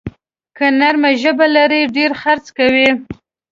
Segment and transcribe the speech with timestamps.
[0.57, 2.87] که نرمه ژبه لرې، ډېر خرڅ کوې.